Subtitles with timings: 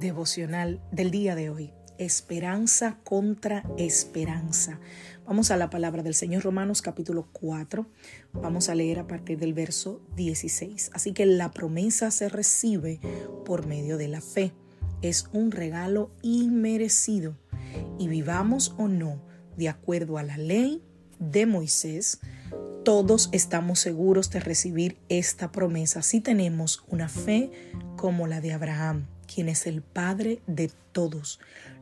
[0.00, 1.72] Devocional del día de hoy.
[1.98, 4.80] Esperanza contra esperanza.
[5.26, 7.86] Vamos a la palabra del Señor Romanos capítulo 4.
[8.32, 10.90] Vamos a leer a partir del verso 16.
[10.94, 13.00] Así que la promesa se recibe
[13.44, 14.52] por medio de la fe.
[15.02, 17.36] Es un regalo inmerecido.
[17.98, 19.22] Y vivamos o no
[19.58, 20.82] de acuerdo a la ley
[21.18, 22.20] de Moisés,
[22.82, 27.50] todos estamos seguros de recibir esta promesa si tenemos una fe
[27.96, 31.38] como la de Abraham quien es el Padre de todos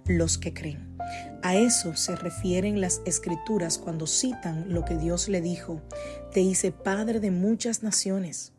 [0.06, 0.96] los que creen.
[1.42, 5.80] A eso se refieren las escrituras cuando citan lo que Dios le dijo,
[6.32, 8.52] te hice Padre de muchas naciones.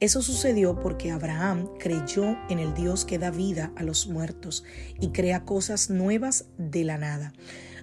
[0.00, 4.64] Eso sucedió porque Abraham creyó en el Dios que da vida a los muertos
[5.00, 7.32] y crea cosas nuevas de la nada.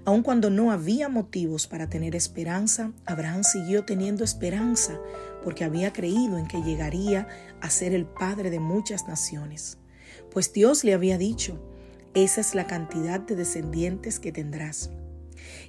[0.05, 4.99] Aun cuando no había motivos para tener esperanza, Abraham siguió teniendo esperanza
[5.43, 7.27] porque había creído en que llegaría
[7.61, 9.77] a ser el padre de muchas naciones
[10.31, 11.59] pues Dios le había dicho,
[12.13, 14.91] esa es la cantidad de descendientes que tendrás.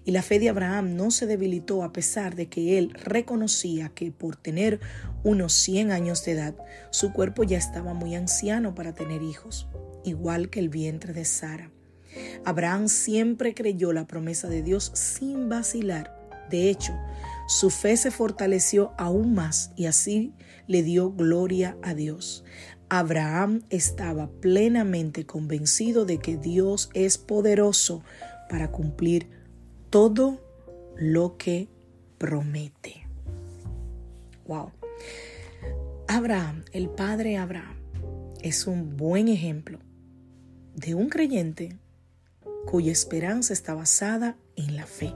[0.05, 4.11] Y la fe de Abraham no se debilitó a pesar de que él reconocía que
[4.11, 4.80] por tener
[5.22, 6.55] unos 100 años de edad,
[6.91, 9.68] su cuerpo ya estaba muy anciano para tener hijos,
[10.05, 11.70] igual que el vientre de Sara.
[12.44, 16.16] Abraham siempre creyó la promesa de Dios sin vacilar.
[16.50, 16.92] De hecho,
[17.46, 20.33] su fe se fortaleció aún más y así
[20.67, 22.45] le dio gloria a Dios.
[22.92, 28.02] Abraham estaba plenamente convencido de que Dios es poderoso
[28.48, 29.28] para cumplir
[29.90, 30.40] todo
[30.96, 31.68] lo que
[32.18, 33.06] promete.
[34.48, 34.73] Wow.
[36.08, 37.77] Abraham, el padre Abraham,
[38.42, 39.78] es un buen ejemplo
[40.74, 41.78] de un creyente
[42.67, 45.14] cuya esperanza está basada en la fe.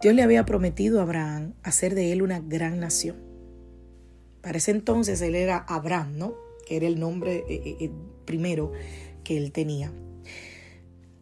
[0.00, 3.31] Dios le había prometido a Abraham hacer de él una gran nación
[4.42, 6.34] para ese entonces él era Abraham, ¿no?
[6.66, 7.90] Que era el nombre eh, eh, eh,
[8.24, 8.72] primero
[9.24, 9.92] que él tenía.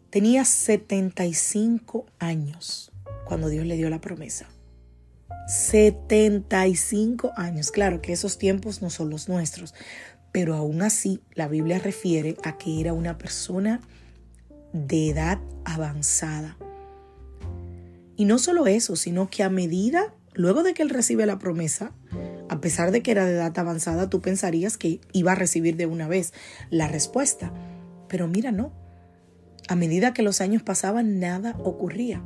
[0.09, 2.91] Tenía 75 años
[3.25, 4.49] cuando Dios le dio la promesa.
[5.47, 7.71] 75 años.
[7.71, 9.73] Claro que esos tiempos no son los nuestros,
[10.31, 13.81] pero aún así la Biblia refiere a que era una persona
[14.73, 16.57] de edad avanzada.
[18.15, 21.91] Y no solo eso, sino que a medida, luego de que él recibe la promesa,
[22.51, 25.85] a pesar de que era de edad avanzada, tú pensarías que iba a recibir de
[25.85, 26.33] una vez
[26.69, 27.53] la respuesta.
[28.09, 28.73] Pero mira, no.
[29.69, 32.21] A medida que los años pasaban, nada ocurría.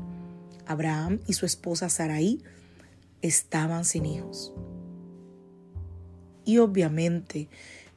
[0.65, 2.41] Abraham y su esposa Sarai
[3.21, 4.51] estaban sin hijos.
[6.43, 7.47] Y obviamente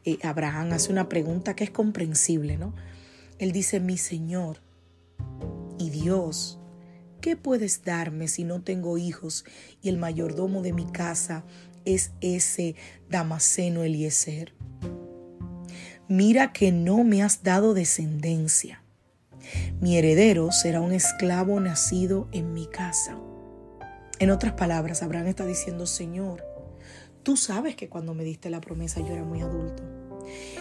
[0.05, 2.75] eh, Abraham hace una pregunta que es comprensible, ¿no?
[3.39, 4.61] Él dice, mi Señor
[5.79, 6.59] y Dios,
[7.23, 9.47] ¿qué puedes darme si no tengo hijos
[9.81, 11.47] y el mayordomo de mi casa
[11.95, 12.77] es ese
[13.09, 14.55] Damaseno Eliezer.
[16.07, 18.83] Mira que no me has dado descendencia.
[19.81, 23.19] Mi heredero será un esclavo nacido en mi casa.
[24.19, 26.45] En otras palabras, Abraham está diciendo, Señor,
[27.23, 29.83] tú sabes que cuando me diste la promesa yo era muy adulto.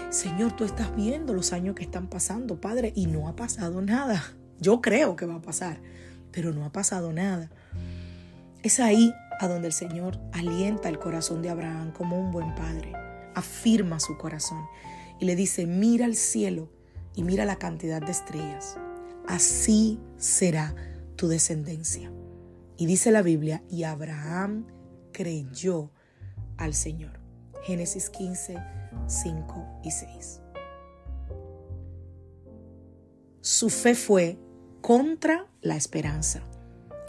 [0.09, 4.23] Señor, tú estás viendo los años que están pasando, Padre, y no ha pasado nada.
[4.59, 5.81] Yo creo que va a pasar,
[6.31, 7.49] pero no ha pasado nada.
[8.63, 12.93] Es ahí a donde el Señor alienta el corazón de Abraham como un buen padre,
[13.35, 14.65] afirma su corazón
[15.19, 16.69] y le dice, mira el cielo
[17.15, 18.77] y mira la cantidad de estrellas,
[19.27, 20.75] así será
[21.15, 22.11] tu descendencia.
[22.77, 24.67] Y dice la Biblia, y Abraham
[25.11, 25.91] creyó
[26.57, 27.19] al Señor.
[27.63, 28.57] Génesis 15,
[29.07, 30.41] 5 y 6.
[33.41, 34.37] Su fe fue
[34.81, 36.43] contra la esperanza.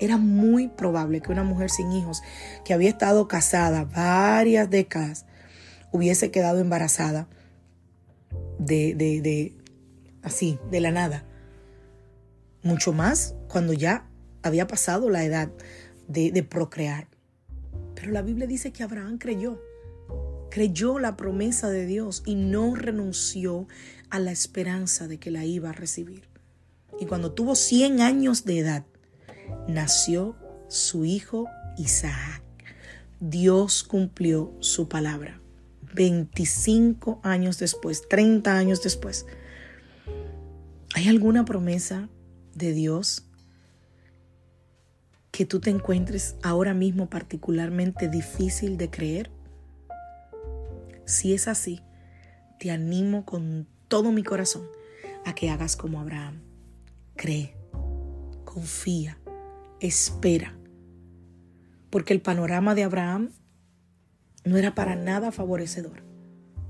[0.01, 2.23] Era muy probable que una mujer sin hijos
[2.65, 5.27] que había estado casada varias décadas
[5.93, 7.29] hubiese quedado embarazada
[8.59, 9.55] de, de,
[10.23, 11.25] así, de la nada.
[12.63, 14.09] Mucho más cuando ya
[14.43, 15.51] había pasado la edad
[16.07, 17.09] de, de procrear.
[17.95, 19.61] Pero la Biblia dice que Abraham creyó
[20.51, 23.67] creyó la promesa de Dios y no renunció
[24.11, 26.25] a la esperanza de que la iba a recibir.
[27.01, 28.85] Y cuando tuvo 100 años de edad,
[29.69, 30.35] nació
[30.69, 32.43] su hijo Isaac.
[33.21, 35.41] Dios cumplió su palabra.
[35.95, 39.27] 25 años después, 30 años después.
[40.95, 42.09] ¿Hay alguna promesa
[42.55, 43.25] de Dios
[45.31, 49.31] que tú te encuentres ahora mismo particularmente difícil de creer?
[51.05, 51.81] Si es así,
[52.59, 54.67] te animo con todo mi corazón
[55.25, 56.43] a que hagas como Abraham.
[57.17, 57.55] Cree,
[58.45, 59.19] confía,
[59.81, 60.59] espera.
[61.91, 63.31] Porque el panorama de Abraham
[64.45, 66.05] no era para nada favorecedor.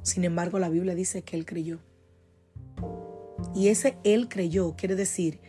[0.03, 1.81] Sin embargo, la Biblia dice que él creyó.
[3.55, 5.41] Y ese él creyó quiere decir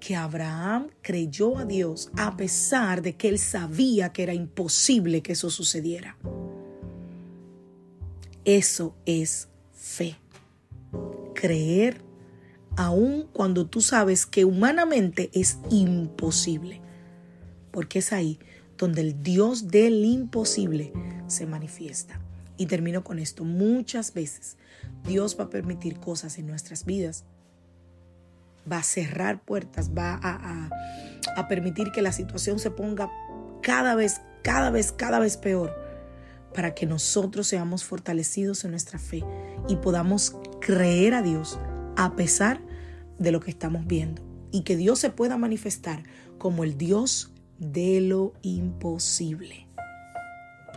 [0.00, 5.32] que Abraham creyó a Dios a pesar de que él sabía que era imposible que
[5.32, 6.16] eso sucediera.
[8.44, 10.16] Eso es fe.
[11.34, 12.02] Creer
[12.76, 16.80] aun cuando tú sabes que humanamente es imposible.
[17.72, 18.38] Porque es ahí
[18.78, 20.92] donde el Dios del imposible
[21.26, 22.20] se manifiesta.
[22.56, 23.44] Y termino con esto.
[23.44, 24.56] Muchas veces
[25.04, 27.24] Dios va a permitir cosas en nuestras vidas.
[28.70, 30.70] Va a cerrar puertas, va a,
[31.36, 33.10] a, permitir que la situación se ponga
[33.60, 35.74] cada vez, cada vez, cada vez peor
[36.54, 39.24] para que nosotros seamos fortalecidos en nuestra fe
[39.68, 41.58] y podamos creer a Dios
[41.96, 42.60] a pesar
[43.18, 46.02] de lo que estamos viendo y que Dios se pueda manifestar
[46.38, 49.68] como el Dios de lo imposible.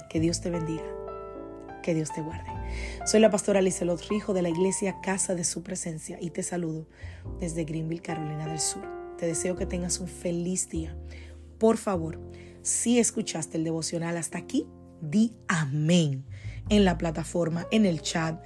[0.08, 0.86] Que Dios te bendiga,
[1.82, 2.46] que Dios te guarde.
[3.06, 6.88] Soy la pastora Lizelot Rijo de la iglesia Casa de Su Presencia y te saludo
[7.40, 8.84] desde Greenville, Carolina del Sur.
[9.18, 10.96] Te deseo que tengas un feliz día.
[11.58, 12.20] Por favor,
[12.62, 14.68] si escuchaste el devocional hasta aquí,
[15.02, 16.24] di amén
[16.70, 18.44] en la plataforma, en el chat.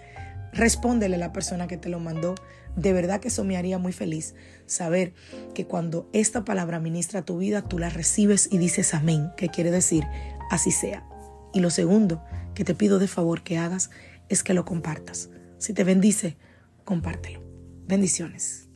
[0.53, 2.35] Respóndele a la persona que te lo mandó.
[2.75, 4.35] De verdad que eso me haría muy feliz
[4.65, 5.13] saber
[5.53, 9.71] que cuando esta palabra ministra tu vida, tú la recibes y dices amén, que quiere
[9.71, 10.05] decir
[10.49, 11.05] así sea.
[11.53, 12.23] Y lo segundo
[12.53, 13.89] que te pido de favor que hagas
[14.29, 15.29] es que lo compartas.
[15.57, 16.37] Si te bendice,
[16.85, 17.43] compártelo.
[17.87, 18.68] Bendiciones.